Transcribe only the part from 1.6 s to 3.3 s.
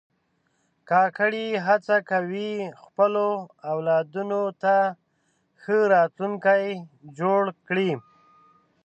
هڅه کوي خپلو